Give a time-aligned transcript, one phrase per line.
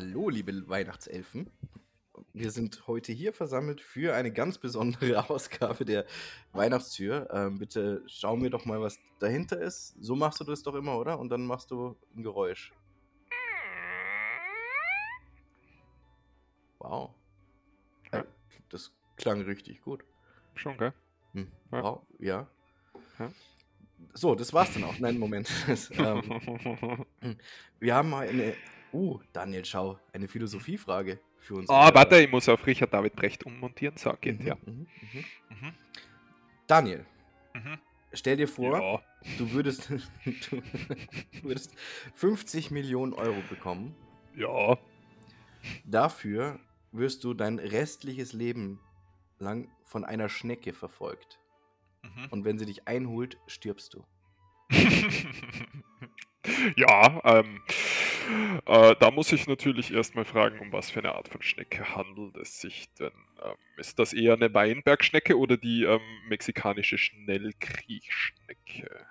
[0.00, 1.50] Hallo, liebe Weihnachtselfen.
[2.32, 6.06] Wir sind heute hier versammelt für eine ganz besondere Ausgabe der
[6.52, 7.28] Weihnachtstür.
[7.32, 9.96] Ähm, bitte schau mir doch mal, was dahinter ist.
[10.00, 11.18] So machst du das doch immer, oder?
[11.18, 12.72] Und dann machst du ein Geräusch.
[16.78, 17.10] Wow.
[18.12, 18.22] Äh,
[18.68, 20.04] das klang richtig gut.
[20.54, 20.92] Schon, gell?
[21.32, 21.50] Hm.
[21.72, 21.82] Ja.
[21.82, 22.46] Wow, ja.
[23.18, 23.32] Ja.
[24.14, 24.96] So, das war's dann auch.
[25.00, 25.50] Nein, Moment.
[25.90, 27.36] Ähm,
[27.80, 28.54] wir haben mal eine.
[28.92, 31.70] Uh, Daniel, schau, eine Philosophiefrage für uns.
[31.70, 33.96] Ah, warte, ich muss auf Richard David Brecht ummontieren.
[33.96, 34.56] So, geht, Mhm, ja.
[34.66, 35.24] mhm, mhm.
[35.60, 35.72] Mhm.
[36.66, 37.06] Daniel,
[37.54, 37.78] Mhm.
[38.12, 39.02] stell dir vor, Ja.
[39.38, 40.62] du würdest, du
[41.42, 41.74] würdest
[42.14, 43.94] 50 Millionen Euro bekommen.
[44.36, 44.78] Ja.
[45.84, 46.60] Dafür
[46.92, 48.80] wirst du dein restliches Leben
[49.38, 51.38] lang von einer Schnecke verfolgt.
[52.02, 52.26] Mhm.
[52.30, 54.04] Und wenn sie dich einholt, stirbst du.
[56.76, 57.60] ja, ähm,
[58.66, 62.36] äh, da muss ich natürlich erstmal fragen, um was für eine Art von Schnecke handelt
[62.36, 63.12] es sich denn?
[63.42, 69.06] Ähm, ist das eher eine Weinbergschnecke oder die ähm, mexikanische Schnellkriechschnecke?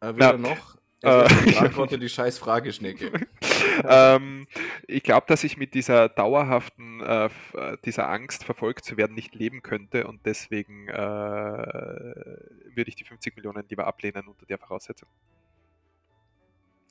[0.00, 0.76] Äh, weder Ja, noch.
[1.02, 3.12] äh, Es beantworte die scheiß Frageschnecke.
[3.88, 4.46] ähm,
[4.86, 9.34] ich glaube, dass ich mit dieser dauerhaften, äh, äh, dieser Angst verfolgt zu werden nicht
[9.34, 15.08] leben könnte und deswegen äh, würde ich die 50 Millionen lieber ablehnen unter der Voraussetzung.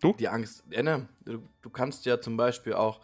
[0.01, 0.13] Du?
[0.13, 0.63] Die Angst.
[0.69, 2.99] Ja, ne, du, du kannst ja zum Beispiel auch,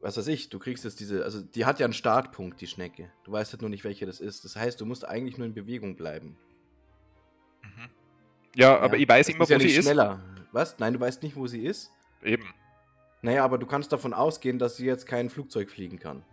[0.00, 3.10] was weiß ich, du kriegst jetzt diese, also die hat ja einen Startpunkt, die Schnecke.
[3.24, 4.44] Du weißt halt nur nicht, welche das ist.
[4.44, 6.36] Das heißt, du musst eigentlich nur in Bewegung bleiben.
[7.62, 7.90] Mhm.
[8.54, 9.84] Ja, aber Ja, ich weiß immer, ist ja wo sie ist.
[9.84, 10.20] schneller.
[10.52, 10.78] Was?
[10.78, 11.90] Nein, du weißt nicht, wo sie ist?
[12.22, 12.44] Eben.
[13.22, 16.24] Naja, aber du kannst davon ausgehen, dass sie jetzt kein Flugzeug fliegen kann.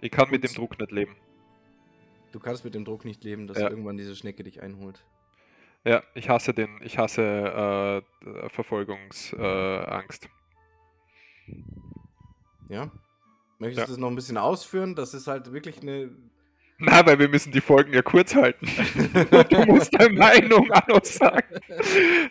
[0.00, 1.16] Ich kann mit dem Druck nicht leben.
[2.32, 3.70] Du kannst mit dem Druck nicht leben, dass Ja.
[3.70, 5.04] irgendwann diese Schnecke dich einholt.
[5.84, 10.24] Ja, ich hasse den, ich hasse äh, Verfolgungsangst.
[10.26, 10.28] Äh.
[12.68, 12.90] Ja?
[13.58, 13.84] Möchtest Ja.
[13.86, 14.94] du das noch ein bisschen ausführen?
[14.94, 16.10] Das ist halt wirklich eine.
[16.78, 18.66] Na, weil wir müssen die Folgen ja kurz halten.
[19.50, 21.60] du musst deine Meinung aussagen.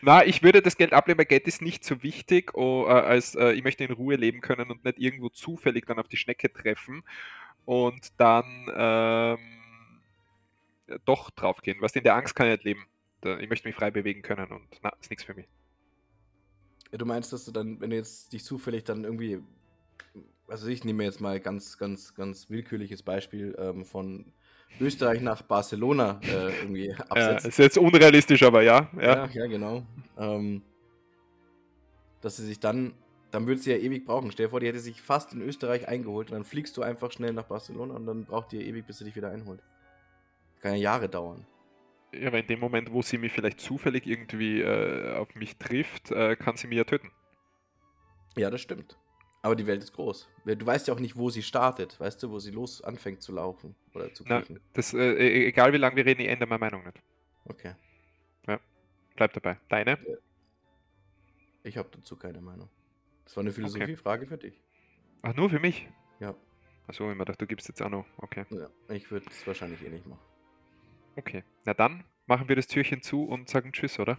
[0.01, 3.35] Na, ich würde das Geld ablehnen, weil Geld ist nicht so wichtig, oh, äh, als
[3.35, 6.51] äh, ich möchte in Ruhe leben können und nicht irgendwo zufällig dann auf die Schnecke
[6.51, 7.03] treffen
[7.63, 9.39] und dann ähm,
[11.05, 11.77] doch draufgehen.
[11.79, 12.85] Was in der Angst kann ich nicht leben.
[13.21, 15.47] Da- Ich möchte mich frei bewegen können und na, ist nichts für mich.
[16.91, 19.39] Du meinst, dass du dann, wenn du jetzt dich zufällig dann irgendwie,
[20.47, 24.25] also ich nehme jetzt mal ganz, ganz, ganz willkürliches Beispiel ähm, von
[24.79, 27.45] Österreich nach Barcelona äh, irgendwie Ja, absetzt.
[27.45, 28.89] ist jetzt unrealistisch, aber ja.
[28.97, 29.25] ja.
[29.25, 29.83] ja, ja, genau.
[30.17, 30.61] Ähm,
[32.21, 32.93] dass sie sich dann,
[33.31, 34.31] dann würde sie ja ewig brauchen.
[34.31, 37.11] Stell dir vor, die hätte sich fast in Österreich eingeholt und dann fliegst du einfach
[37.11, 39.61] schnell nach Barcelona und dann braucht die ja ewig, bis sie dich wieder einholt.
[40.59, 41.45] Kann ja Jahre dauern.
[42.13, 46.11] Ja, aber in dem Moment, wo sie mich vielleicht zufällig irgendwie äh, auf mich trifft,
[46.11, 47.11] äh, kann sie mich ja töten.
[48.37, 48.97] Ja, das stimmt.
[49.43, 50.29] Aber die Welt ist groß.
[50.45, 53.31] Du weißt ja auch nicht, wo sie startet, weißt du, wo sie los anfängt zu
[53.31, 56.59] laufen oder zu Na, das, äh, e- egal wie lange wir reden, ich ändere meine
[56.59, 57.01] Meinung nicht.
[57.45, 57.75] Okay.
[59.15, 59.59] Bleib dabei.
[59.69, 59.99] Deine?
[61.63, 62.69] Ich habe dazu keine Meinung.
[63.23, 64.63] Das war eine Philosophiefrage für dich.
[65.21, 65.87] Ach, nur für mich?
[66.19, 66.35] Ja.
[66.87, 68.05] Achso, ich mir dachte, du gibst jetzt auch noch.
[68.17, 68.45] Okay.
[68.49, 70.30] ja ich würde es wahrscheinlich eh nicht machen.
[71.15, 71.43] Okay.
[71.65, 74.17] Na dann machen wir das Türchen zu und sagen Tschüss, oder?